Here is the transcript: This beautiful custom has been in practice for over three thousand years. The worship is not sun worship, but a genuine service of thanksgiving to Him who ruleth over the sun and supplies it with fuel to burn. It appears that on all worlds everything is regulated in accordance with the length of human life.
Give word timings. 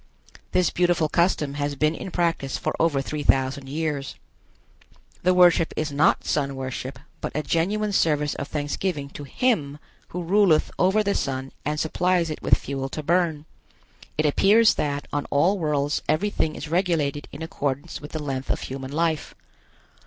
This 0.51 0.71
beautiful 0.71 1.07
custom 1.07 1.53
has 1.53 1.75
been 1.75 1.93
in 1.93 2.09
practice 2.09 2.57
for 2.57 2.73
over 2.79 3.03
three 3.03 3.21
thousand 3.21 3.69
years. 3.69 4.15
The 5.21 5.31
worship 5.35 5.75
is 5.77 5.91
not 5.91 6.23
sun 6.25 6.55
worship, 6.55 6.97
but 7.19 7.31
a 7.35 7.43
genuine 7.43 7.91
service 7.93 8.33
of 8.33 8.47
thanksgiving 8.47 9.11
to 9.11 9.25
Him 9.25 9.77
who 10.07 10.23
ruleth 10.23 10.71
over 10.79 11.03
the 11.03 11.13
sun 11.13 11.51
and 11.63 11.79
supplies 11.79 12.31
it 12.31 12.41
with 12.41 12.57
fuel 12.57 12.89
to 12.89 13.03
burn. 13.03 13.45
It 14.17 14.25
appears 14.25 14.73
that 14.73 15.07
on 15.13 15.25
all 15.29 15.59
worlds 15.59 16.01
everything 16.09 16.55
is 16.55 16.67
regulated 16.67 17.27
in 17.31 17.43
accordance 17.43 18.01
with 18.01 18.09
the 18.11 18.23
length 18.23 18.49
of 18.49 18.61
human 18.61 18.91
life. 18.91 19.35